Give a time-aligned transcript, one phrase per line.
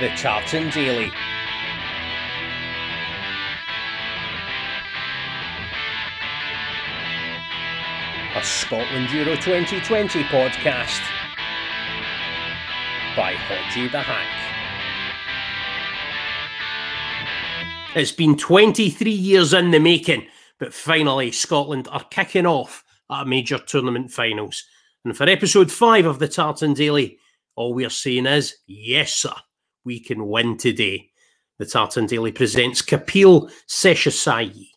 [0.00, 1.10] The Tartan Daily.
[8.36, 11.00] A Scotland Euro 2020 podcast
[13.16, 14.28] by Hodgie the Hack.
[17.96, 20.28] It's been 23 years in the making,
[20.60, 24.62] but finally Scotland are kicking off at a major tournament finals.
[25.04, 27.18] And for episode 5 of the Tartan Daily,
[27.56, 29.32] all we're saying is, yes, sir
[29.88, 31.08] we can win today.
[31.58, 34.68] The Tartan Daily presents Kapil Seshasayee.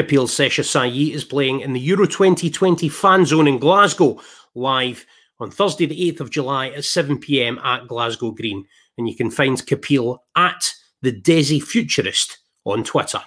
[0.00, 4.18] Kapil Seshasayee is playing in the Euro 2020 fan zone in Glasgow,
[4.54, 5.04] live
[5.40, 8.64] on Thursday, the 8th of July at 7 pm at Glasgow Green.
[8.96, 10.72] And you can find Kapil at
[11.02, 13.20] the Desi Futurist on Twitter.